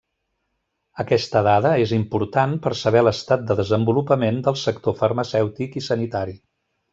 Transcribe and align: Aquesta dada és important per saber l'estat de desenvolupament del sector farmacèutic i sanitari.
Aquesta 1.01 1.43
dada 1.47 1.73
és 1.83 1.93
important 1.97 2.55
per 2.63 2.71
saber 2.79 3.03
l'estat 3.03 3.43
de 3.51 3.59
desenvolupament 3.61 4.41
del 4.49 4.59
sector 4.63 4.97
farmacèutic 5.03 5.79
i 5.83 5.87
sanitari. 5.91 6.37